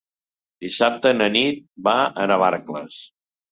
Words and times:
Dissabte 0.65 1.11
na 1.19 1.27
Nit 1.37 1.63
va 1.89 1.95
a 2.25 2.27
Navarcles. 2.35 3.01